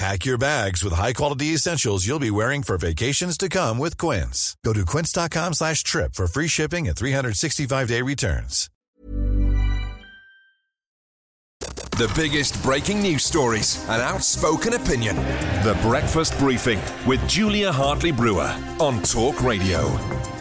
[0.00, 4.56] Pack your bags with high-quality essentials you'll be wearing for vacations to come with Quince.
[4.64, 8.70] Go to quince.com slash trip for free shipping and 365-day returns.
[11.98, 15.16] The biggest breaking news stories and outspoken opinion.
[15.64, 20.39] The Breakfast Briefing with Julia Hartley Brewer on Talk Radio.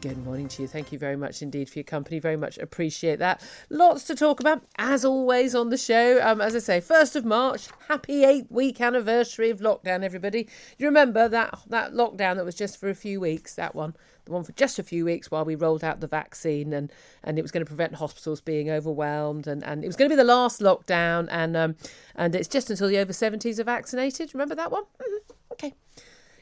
[0.00, 0.68] Good morning to you.
[0.68, 2.20] Thank you very much indeed for your company.
[2.20, 3.42] Very much appreciate that.
[3.68, 6.18] Lots to talk about, as always, on the show.
[6.22, 10.48] Um, as I say, 1st of March, happy eight week anniversary of lockdown, everybody.
[10.78, 13.94] You remember that, that lockdown that was just for a few weeks, that one?
[14.24, 16.90] The one for just a few weeks while we rolled out the vaccine and,
[17.22, 20.16] and it was going to prevent hospitals being overwhelmed and, and it was going to
[20.16, 21.76] be the last lockdown and um,
[22.16, 24.32] and it's just until the over 70s are vaccinated.
[24.32, 24.84] Remember that one?
[24.84, 25.32] Mm-hmm.
[25.52, 25.74] Okay.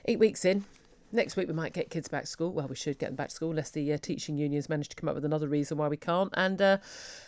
[0.04, 0.64] Eight weeks in,
[1.10, 2.52] Next week we might get kids back to school.
[2.52, 4.96] Well, we should get them back to school unless the uh, teaching unions manage to
[4.96, 6.30] come up with another reason why we can't.
[6.34, 6.78] And uh,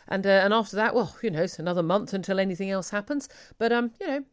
[0.08, 3.28] and uh, and after that, well, you know, it's another month until anything else happens.
[3.58, 4.24] But um, you know,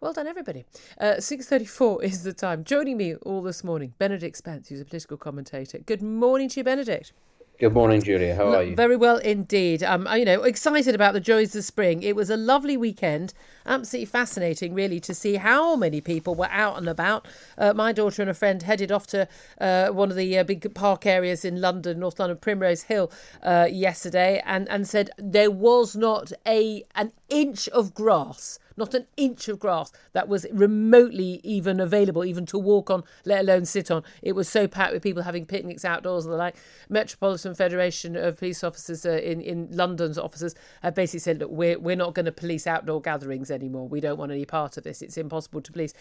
[0.00, 0.64] well done, everybody.
[0.98, 2.64] Uh, Six thirty-four is the time.
[2.64, 5.78] Joining me all this morning, Benedict Spence, who's a political commentator.
[5.78, 7.12] Good morning to you, Benedict.
[7.60, 8.34] Good morning, Julia.
[8.34, 8.74] How are you?
[8.74, 9.82] Very well indeed.
[9.82, 12.02] Um, you know, excited about the joys of spring.
[12.02, 13.34] It was a lovely weekend.
[13.66, 17.28] Absolutely fascinating, really, to see how many people were out and about.
[17.58, 19.28] Uh, my daughter and a friend headed off to
[19.60, 23.12] uh, one of the uh, big park areas in London, North London, Primrose Hill,
[23.42, 29.06] uh, yesterday, and and said there was not a an inch of grass not an
[29.16, 33.90] inch of grass that was remotely even available, even to walk on, let alone sit
[33.90, 34.02] on.
[34.22, 36.56] It was so packed with people having picnics outdoors and the like.
[36.88, 41.78] Metropolitan Federation of Police Officers uh, in, in London's officers have basically said, look, we're,
[41.78, 43.86] we're not going to police outdoor gatherings anymore.
[43.86, 45.02] We don't want any part of this.
[45.02, 45.92] It's impossible to police.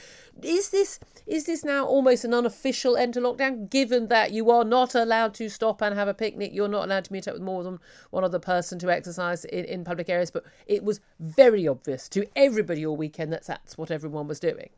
[0.41, 4.63] Is this is this now almost an unofficial end to lockdown, given that you are
[4.63, 6.51] not allowed to stop and have a picnic?
[6.53, 7.79] You're not allowed to meet up with more than
[8.11, 10.31] one other person to exercise in, in public areas.
[10.31, 14.39] But it was very obvious to everybody everybody all weekend that that's what everyone was
[14.39, 14.69] doing.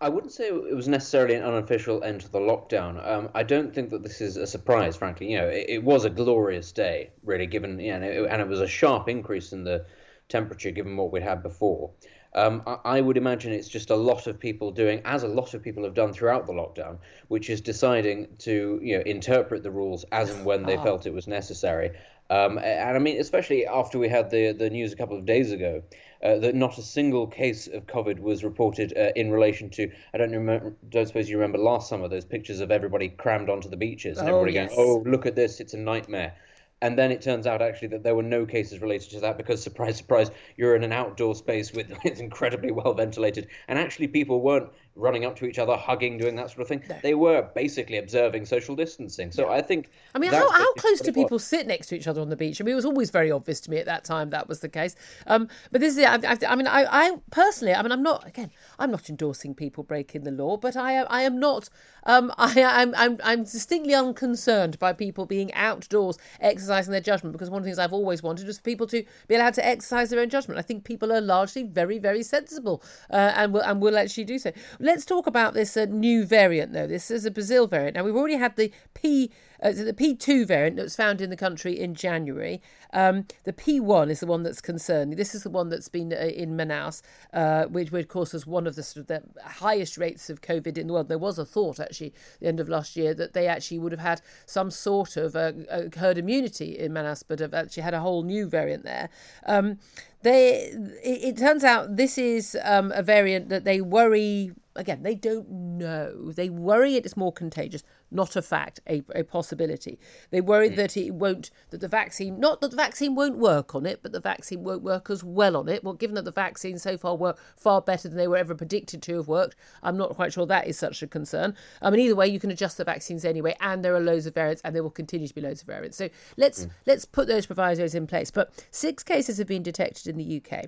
[0.00, 3.06] I wouldn't say it was necessarily an unofficial end to the lockdown.
[3.06, 5.30] Um, I don't think that this is a surprise, frankly.
[5.30, 8.48] You know, it, it was a glorious day, really, given you know, it, and it
[8.48, 9.86] was a sharp increase in the
[10.28, 11.92] temperature given what we'd had before.
[12.34, 15.52] Um, I, I, would imagine it's just a lot of people doing, as a lot
[15.52, 16.98] of people have done throughout the lockdown,
[17.28, 20.82] which is deciding to you know interpret the rules as and when they oh.
[20.82, 21.90] felt it was necessary.
[22.30, 25.52] Um, and I mean, especially after we had the the news a couple of days
[25.52, 25.82] ago
[26.22, 29.90] uh, that not a single case of COVID was reported uh, in relation to.
[30.14, 30.74] I don't remember.
[30.88, 34.28] Don't suppose you remember last summer those pictures of everybody crammed onto the beaches and
[34.28, 34.74] oh, everybody yes.
[34.74, 35.60] going, "Oh, look at this!
[35.60, 36.34] It's a nightmare."
[36.82, 39.62] And then it turns out actually that there were no cases related to that because,
[39.62, 44.40] surprise, surprise, you're in an outdoor space with it's incredibly well ventilated, and actually people
[44.40, 46.82] weren't running up to each other, hugging, doing that sort of thing.
[46.88, 46.96] No.
[47.02, 49.30] They were basically observing social distancing.
[49.30, 49.56] So yeah.
[49.56, 49.90] I think.
[50.14, 52.60] I mean, how, how close do people sit next to each other on the beach?
[52.60, 54.68] I mean, it was always very obvious to me at that time that was the
[54.68, 54.94] case.
[55.26, 58.50] Um, but this is, I, I, mean, I, I, personally, I mean, I'm not again,
[58.78, 61.68] I'm not endorsing people breaking the law, but I, I am not.
[62.04, 67.48] Um, I, I'm, I'm, I'm distinctly unconcerned by people being outdoors exercising their judgment because
[67.48, 70.10] one of the things I've always wanted was for people to be allowed to exercise
[70.10, 70.58] their own judgment.
[70.58, 74.38] I think people are largely very, very sensible uh, and will and will actually do
[74.38, 74.52] so.
[74.82, 76.88] Let's talk about this uh, new variant, though.
[76.88, 77.94] This is a Brazil variant.
[77.94, 79.30] Now, we've already had the P,
[79.62, 82.60] uh, the P2 variant that was found in the country in January.
[82.92, 85.16] Um, the P1 is the one that's concerning.
[85.16, 87.02] This is the one that's been uh, in Manaus,
[87.32, 90.40] uh, which, which, of course, was one of the, sort of the highest rates of
[90.40, 91.08] COVID in the world.
[91.08, 93.92] There was a thought, actually, at the end of last year, that they actually would
[93.92, 95.52] have had some sort of uh,
[95.96, 99.08] herd immunity in Manaus, but have actually had a whole new variant there.
[99.46, 99.78] Um,
[100.22, 100.70] they,
[101.02, 105.50] it, it, turns out this is um, a variant that they worry again, they don't
[105.50, 106.32] know.
[106.32, 107.82] They worry it is more contagious.
[108.12, 109.98] Not a fact, a, a possibility.
[110.30, 110.76] They worry mm.
[110.76, 114.12] that it won't, that the vaccine, not that the vaccine won't work on it, but
[114.12, 115.82] the vaccine won't work as well on it.
[115.82, 119.02] Well, given that the vaccine so far work far better than they were ever predicted
[119.02, 121.56] to have worked, I'm not quite sure that is such a concern.
[121.80, 124.34] I mean, either way, you can adjust the vaccines anyway, and there are loads of
[124.34, 125.96] variants, and there will continue to be loads of variants.
[125.96, 126.70] So let's mm.
[126.86, 128.30] let's put those provisos in place.
[128.30, 130.66] But six cases have been detected in the UK.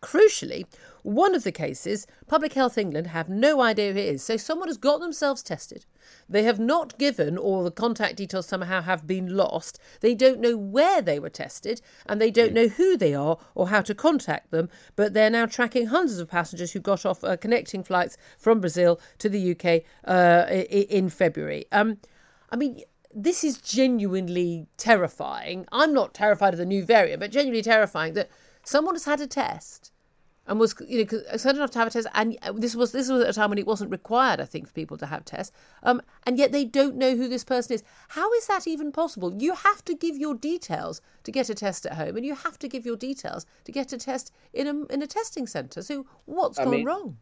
[0.00, 0.64] Crucially,
[1.02, 4.22] one of the cases, Public Health England have no idea who it is.
[4.22, 5.86] So someone has got themselves tested.
[6.28, 9.80] They have not given, or the contact details somehow have been lost.
[10.00, 13.68] They don't know where they were tested, and they don't know who they are or
[13.68, 14.68] how to contact them.
[14.94, 19.00] But they're now tracking hundreds of passengers who got off uh, connecting flights from Brazil
[19.18, 21.66] to the UK uh, in February.
[21.72, 21.98] Um,
[22.50, 22.82] I mean,
[23.14, 25.66] this is genuinely terrifying.
[25.72, 28.30] I'm not terrified of the new variant, but genuinely terrifying that
[28.68, 29.92] someone has had a test
[30.46, 33.22] and was you know excited enough to have a test and this was this was
[33.22, 36.02] at a time when it wasn't required i think for people to have tests um,
[36.26, 39.54] and yet they don't know who this person is how is that even possible you
[39.54, 42.68] have to give your details to get a test at home and you have to
[42.68, 46.58] give your details to get a test in a in a testing center so what's
[46.58, 47.16] I gone mean, wrong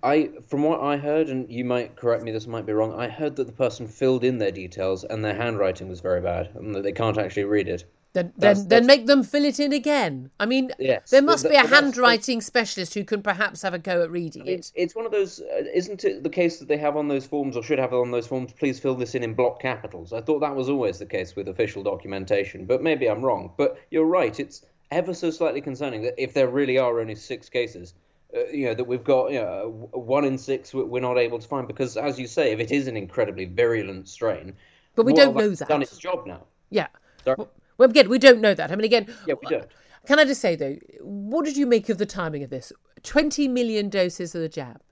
[0.00, 2.94] I, from what I heard, and you might correct me, this might be wrong.
[2.94, 6.50] I heard that the person filled in their details and their handwriting was very bad,
[6.54, 7.82] and that they can't actually read it.
[8.14, 10.30] Then, then, then make them fill it in again.
[10.40, 14.02] I mean, yes, there must be a handwriting specialist who can perhaps have a go
[14.02, 14.72] at reading it.
[14.74, 17.56] It's, one of those, uh, isn't it the case that they have on those forms,
[17.56, 20.12] or should have on those forms, please fill this in in block capitals?
[20.12, 23.52] I thought that was always the case with official documentation, but maybe I'm wrong.
[23.56, 27.50] But you're right, it's ever so slightly concerning that if there really are only six
[27.50, 27.92] cases,
[28.34, 31.48] uh, you know that we've got you know one in six we're not able to
[31.48, 34.52] find because as you say if it is an incredibly virulent strain
[34.96, 36.88] but we don't know that done its job now yeah
[37.24, 38.70] well, well, again, we don't know that.
[38.70, 39.68] I mean, again, yeah, we don't.
[40.06, 42.72] Can I just say though, what did you make of the timing of this?
[43.02, 44.82] Twenty million doses of the jab.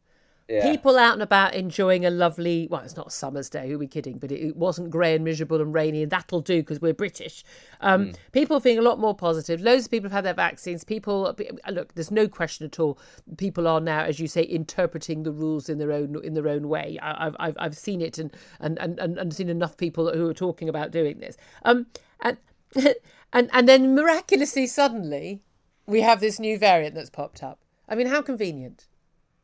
[0.48, 0.70] Yeah.
[0.70, 3.88] People out and about enjoying a lovely, well, it's not summer's day, who are we
[3.88, 4.18] kidding?
[4.18, 7.42] But it, wasn't grey and miserable and rainy, and that'll do because we're British.
[7.80, 8.16] Um, mm.
[8.30, 9.60] People feeling a lot more positive.
[9.60, 10.84] Loads of people have had their vaccines.
[10.84, 11.34] People,
[11.72, 12.96] look, there's no question at all.
[13.38, 16.68] People are now, as you say, interpreting the rules in their own in their own
[16.68, 16.96] way.
[17.02, 20.68] I, I've I've seen it and and, and and seen enough people who are talking
[20.68, 21.36] about doing this.
[21.64, 21.86] Um,
[22.20, 22.38] and
[23.32, 25.42] and and then miraculously, suddenly,
[25.86, 27.60] we have this new variant that's popped up.
[27.88, 28.86] I mean, how convenient.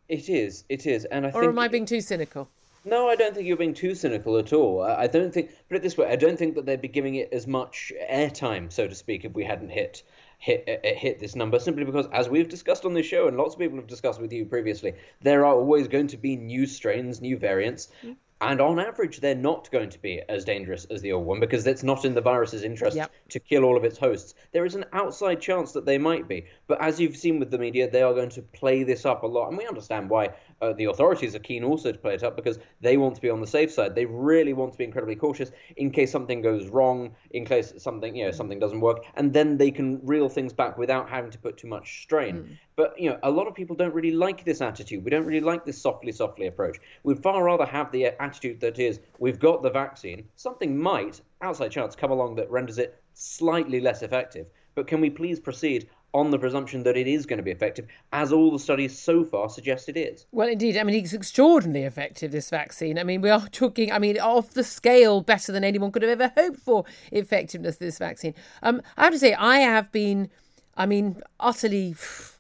[0.08, 0.64] It is.
[0.69, 1.44] It is, and I or think.
[1.44, 2.49] am I being too cynical?
[2.84, 4.82] No, I don't think you're being too cynical at all.
[4.82, 5.50] I don't think.
[5.69, 8.73] Put it this way: I don't think that they'd be giving it as much airtime,
[8.73, 10.02] so to speak, if we hadn't hit
[10.43, 13.55] hit uh, hit this number simply because as we've discussed on this show and lots
[13.55, 17.20] of people have discussed with you previously there are always going to be new strains
[17.20, 18.17] new variants mm.
[18.43, 21.65] And on average, they're not going to be as dangerous as the old one because
[21.67, 23.12] it's not in the virus's interest yep.
[23.29, 24.35] to kill all of its hosts.
[24.50, 26.47] There is an outside chance that they might be.
[26.73, 29.27] But as you've seen with the media, they are going to play this up a
[29.27, 29.49] lot.
[29.49, 30.31] And we understand why
[30.63, 33.29] uh, the authorities are keen also to play it up because they want to be
[33.29, 33.95] on the safe side.
[33.95, 38.17] They really want to be incredibly cautious in case something goes wrong, in case something
[38.17, 41.39] you know something doesn't work, and then they can reel things back without having to
[41.39, 42.37] put too much strain.
[42.37, 42.59] Mm.
[42.75, 45.05] But you know, a lot of people don't really like this attitude.
[45.05, 46.79] We don't really like this softly, softly approach.
[47.03, 50.27] We'd far rather have the attitude that is, we've got the vaccine.
[50.37, 54.47] Something might, outside chance, come along that renders it slightly less effective.
[54.75, 57.87] But can we please proceed on the presumption that it is going to be effective,
[58.12, 60.26] as all the studies so far suggest it is.
[60.32, 60.76] Well, indeed.
[60.76, 62.99] I mean, it's extraordinarily effective, this vaccine.
[62.99, 66.20] I mean, we are talking, I mean, off the scale better than anyone could have
[66.20, 68.35] ever hoped for effectiveness of this vaccine.
[68.62, 70.31] Um, I have to say, I have been,
[70.77, 71.95] I mean, utterly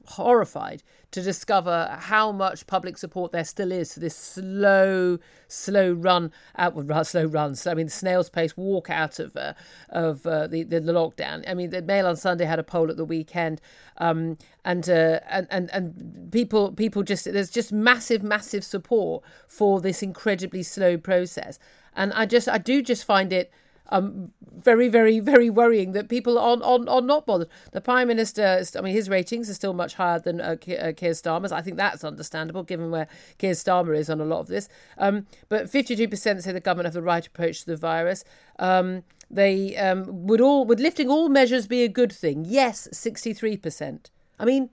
[0.06, 6.32] horrified to discover how much public support there still is for this slow, slow run
[6.56, 6.74] out,
[7.06, 7.66] slow runs.
[7.66, 9.52] I mean, snail's pace walk out of uh,
[9.90, 11.44] of uh, the, the, the lockdown.
[11.46, 13.60] I mean, the Mail on Sunday had a poll at the weekend,
[13.98, 19.80] um, and, uh, and and and people people just there's just massive, massive support for
[19.80, 21.58] this incredibly slow process.
[21.94, 23.52] And I just I do just find it
[23.88, 27.48] um, very, very, very worrying that people are, are, are not bothered.
[27.72, 31.12] The Prime Minister, I mean, his ratings are still much higher than uh, uh Keir
[31.12, 31.52] Starmer's.
[31.52, 33.08] I think that's understandable given where
[33.38, 34.68] Keir Starmer is on a lot of this.
[34.98, 38.24] Um, but 52% say the government have the right approach to the virus.
[38.58, 42.44] Um, they um, would all, would lifting all measures be a good thing?
[42.46, 44.10] Yes, 63%.
[44.38, 44.70] I mean,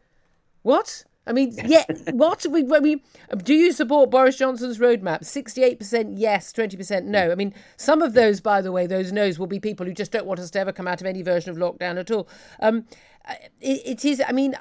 [0.62, 1.06] what?
[1.30, 2.46] I mean, yeah, what?
[2.50, 2.64] We,
[3.38, 5.22] do you support Boris Johnson's roadmap?
[5.22, 7.32] 68% yes, 20% no.
[7.32, 10.12] I mean, some of those, by the way, those no's will be people who just
[10.12, 12.28] don't want us to ever come out of any version of lockdown at all.
[12.60, 12.88] Um,
[13.62, 14.56] it, it is, I mean,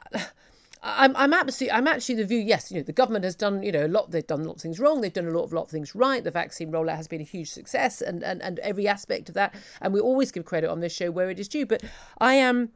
[0.83, 2.39] I'm, I'm absolutely, I'm actually the view.
[2.39, 4.11] Yes, you know, the government has done, you know, a lot.
[4.11, 5.01] They've done a lot of things wrong.
[5.01, 6.23] They've done a lot of lot of things right.
[6.23, 9.55] The vaccine rollout has been a huge success, and and and every aspect of that.
[9.81, 11.67] And we always give credit on this show where it is due.
[11.67, 11.83] But
[12.19, 12.71] I am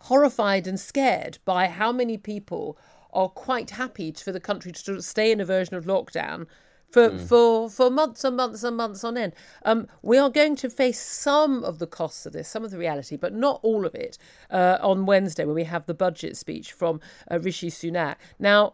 [0.00, 2.76] horrified and scared by how many people
[3.12, 6.46] are quite happy for the country to stay in a version of lockdown
[6.90, 7.20] for mm.
[7.20, 9.34] for for months and months and months on end.
[9.64, 12.78] Um, we are going to face some of the costs of this, some of the
[12.78, 14.18] reality, but not all of it
[14.50, 17.00] uh, on Wednesday when we have the budget speech from
[17.30, 18.16] uh, Rishi Sunak.
[18.38, 18.72] Now.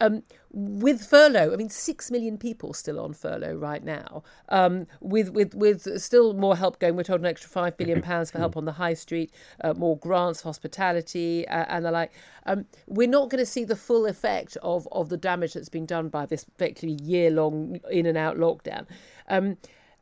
[0.00, 4.22] Um, with furlough, I mean, six million people still on furlough right now.
[4.48, 8.30] Um, with with with still more help going, we're told an extra five billion pounds
[8.30, 12.12] for help on the high street, uh, more grants, hospitality, uh, and the like.
[12.44, 15.86] Um, we're not going to see the full effect of of the damage that's been
[15.86, 18.86] done by this effectively year long in and out lockdown.
[19.28, 19.56] Um,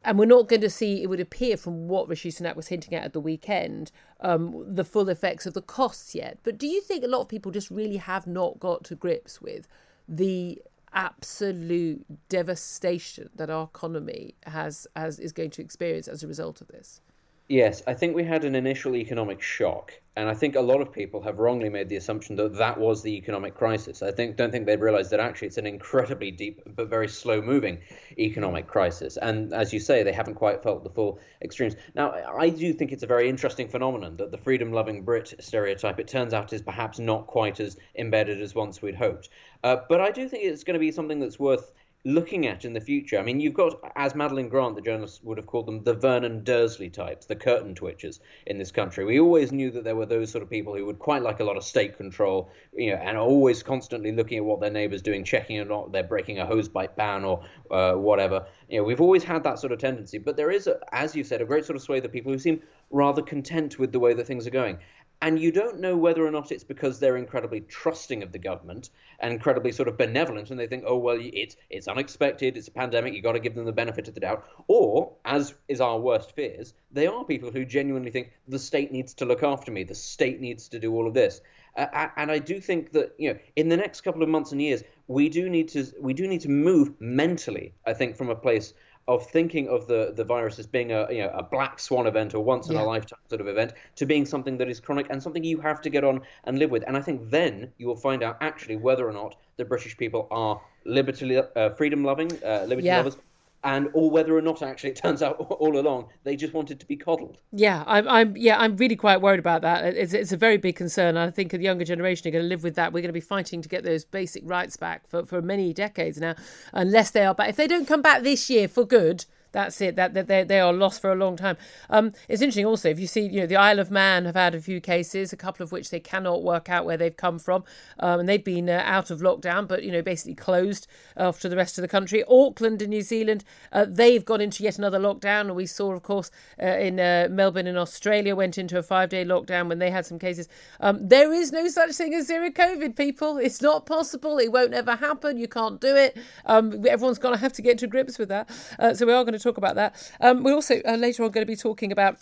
[0.05, 2.95] and we're not going to see, it would appear from what Rishi Sunak was hinting
[2.95, 6.39] at at the weekend, um, the full effects of the costs yet.
[6.43, 9.41] But do you think a lot of people just really have not got to grips
[9.41, 9.67] with
[10.09, 16.69] the absolute devastation that our economy has, is going to experience as a result of
[16.69, 17.01] this.
[17.49, 20.91] Yes, I think we had an initial economic shock, and I think a lot of
[20.91, 24.03] people have wrongly made the assumption that that was the economic crisis.
[24.03, 27.81] I think don't think they've realised that actually it's an incredibly deep but very slow-moving
[28.19, 31.77] economic crisis, and as you say, they haven't quite felt the full extremes.
[31.95, 36.09] Now, I do think it's a very interesting phenomenon that the freedom-loving Brit stereotype, it
[36.09, 39.29] turns out, is perhaps not quite as embedded as once we'd hoped.
[39.63, 41.73] Uh, but I do think it's going to be something that's worth
[42.05, 43.19] looking at in the future.
[43.19, 46.45] I mean, you've got, as Madeline Grant, the journalist would have called them, the Vernon
[46.45, 49.05] Dursley types, the curtain twitchers in this country.
[49.05, 51.45] We always knew that there were those sort of people who would quite like a
[51.45, 55.25] lot of state control, you know, and always constantly looking at what their neighbour's doing,
[55.25, 58.47] checking or not they're breaking a hosepipe ban or uh, whatever.
[58.69, 60.19] You know, we've always had that sort of tendency.
[60.19, 62.39] But there is, a, as you said, a great sort of swathe of people who
[62.39, 64.79] seem rather content with the way that things are going
[65.23, 68.91] and you don't know whether or not it's because they're incredibly trusting of the government
[69.21, 72.73] and incredibly sort of benevolent and they think oh well it's it's unexpected it's a
[72.73, 74.47] pandemic you got to give them the benefit of the doubt.
[74.69, 79.15] Or as is our worst fears they are people who genuinely think the state needs
[79.15, 81.41] to look after me the state needs to do all of this.
[81.77, 84.63] Uh, and I do think that you know in the next couple of months and
[84.63, 88.37] years we do need to we do need to move mentally I think from a
[88.37, 88.75] place
[89.07, 92.35] of thinking of the, the virus as being a you know a black swan event
[92.35, 92.83] or once in yeah.
[92.83, 95.81] a lifetime sort of event to being something that is chronic and something you have
[95.83, 96.85] to get on and live with.
[96.87, 100.27] And I think then you will find out actually whether or not the British people
[100.31, 102.99] are liberty uh, freedom loving uh, liberty yeah.
[102.99, 103.17] lovers
[103.65, 106.87] and or whether or not actually it turns out all along they just wanted to
[106.87, 107.39] be coddled.
[107.53, 109.85] Yeah, I'm, I'm yeah, I'm really quite worried about that.
[109.85, 111.17] It's, it's a very big concern.
[111.17, 112.93] I think the younger generation are going to live with that.
[112.93, 116.19] We're going to be fighting to get those basic rights back for, for many decades
[116.19, 116.35] now,
[116.73, 117.49] unless they are back.
[117.49, 119.97] If they don't come back this year for good, that's it.
[119.97, 121.57] That, that they, they are lost for a long time.
[121.89, 124.55] Um, it's interesting also if you see, you know, the Isle of Man have had
[124.55, 127.65] a few cases, a couple of which they cannot work out where they've come from,
[128.01, 131.57] um, and they've been uh, out of lockdown, but you know, basically closed after the
[131.57, 132.23] rest of the country.
[132.29, 136.31] Auckland in New Zealand, uh, they've gone into yet another lockdown, we saw, of course,
[136.63, 140.19] uh, in uh, Melbourne in Australia went into a five-day lockdown when they had some
[140.19, 140.49] cases.
[140.81, 143.39] Um, there is no such thing as zero COVID, people.
[143.39, 144.39] It's not possible.
[144.39, 145.39] It won't ever happen.
[145.39, 146.17] You can't do it.
[146.47, 148.51] Um, everyone's going to have to get to grips with that.
[148.79, 150.13] Uh, so we are going to talk about that.
[150.21, 152.19] Um, we're also uh, later on going to be talking about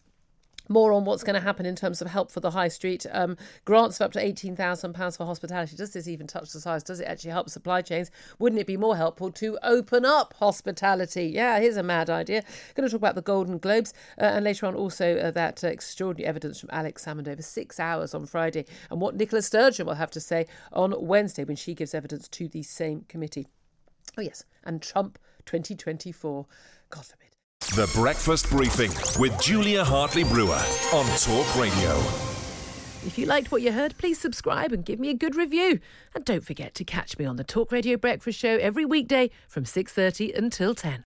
[0.69, 3.07] more on what's going to happen in terms of help for the high street.
[3.13, 5.77] Um, grants of up to £18,000 for hospitality.
[5.77, 6.83] Does this even touch the size?
[6.83, 8.11] Does it actually help supply chains?
[8.39, 11.27] Wouldn't it be more helpful to open up hospitality?
[11.27, 12.43] Yeah, here's a mad idea.
[12.75, 15.69] Going to talk about the Golden Globes uh, and later on also uh, that uh,
[15.69, 19.95] extraordinary evidence from Alex Salmond over six hours on Friday and what Nicola Sturgeon will
[19.95, 23.47] have to say on Wednesday when she gives evidence to the same committee.
[24.17, 26.47] Oh, yes, and Trump 2024.
[26.93, 27.29] God forbid.
[27.75, 31.97] The Breakfast Briefing with Julia Hartley Brewer on Talk Radio.
[33.05, 35.81] If you liked what you heard, please subscribe and give me a good review.
[36.15, 39.65] And don't forget to catch me on the Talk Radio Breakfast Show every weekday from
[39.65, 41.05] 6:30 until 10.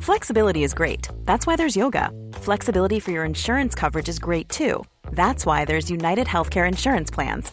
[0.00, 1.08] Flexibility is great.
[1.24, 2.10] That's why there's yoga.
[2.34, 4.84] Flexibility for your insurance coverage is great too.
[5.12, 7.52] That's why there's United Healthcare insurance plans.